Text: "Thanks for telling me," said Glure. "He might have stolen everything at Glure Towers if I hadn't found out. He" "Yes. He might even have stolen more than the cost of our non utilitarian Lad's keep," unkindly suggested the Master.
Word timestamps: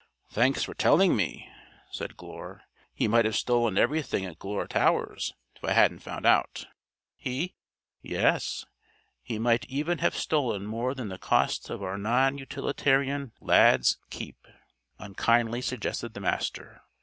"Thanks 0.31 0.63
for 0.63 0.73
telling 0.73 1.15
me," 1.15 1.47
said 1.91 2.17
Glure. 2.17 2.61
"He 2.91 3.07
might 3.07 3.23
have 3.25 3.35
stolen 3.35 3.77
everything 3.77 4.25
at 4.25 4.39
Glure 4.39 4.65
Towers 4.65 5.35
if 5.55 5.63
I 5.63 5.73
hadn't 5.73 5.99
found 5.99 6.25
out. 6.25 6.65
He" 7.17 7.53
"Yes. 8.21 8.65
He 9.21 9.37
might 9.37 9.63
even 9.65 9.99
have 9.99 10.15
stolen 10.15 10.65
more 10.65 10.95
than 10.95 11.09
the 11.09 11.19
cost 11.19 11.69
of 11.69 11.83
our 11.83 11.99
non 11.99 12.39
utilitarian 12.39 13.33
Lad's 13.41 13.99
keep," 14.09 14.47
unkindly 14.97 15.61
suggested 15.61 16.15
the 16.15 16.19
Master. 16.19 16.81